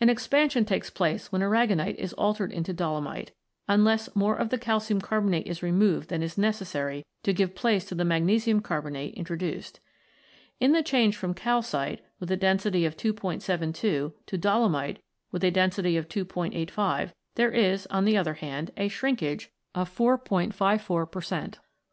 [0.00, 3.30] An expansion takes place when aragonite is altered into dolomite,
[3.68, 7.94] unless more of the calcium carbonate is removed than is necessary to give place to
[7.94, 9.78] the magnesium carbonate introduced.
[10.58, 14.98] In the change from calcite, with a density of 272, to dolomite,
[15.30, 19.88] with a density of 2 '85, there is, on the other hand, a shrinkage of
[19.88, 21.60] 4*54 per cent.